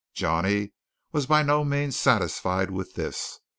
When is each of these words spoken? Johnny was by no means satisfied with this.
Johnny 0.15 0.71
was 1.11 1.27
by 1.27 1.43
no 1.43 1.63
means 1.63 1.95
satisfied 1.95 2.71
with 2.71 2.95
this. 2.95 3.37